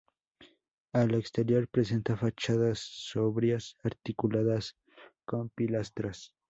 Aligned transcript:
Al 0.93 1.13
exterior 1.13 1.67
presenta 1.67 2.17
fachadas 2.17 2.79
sobrias 2.79 3.77
articuladas 3.83 4.75
con 5.27 5.49
pilastras. 5.49 6.33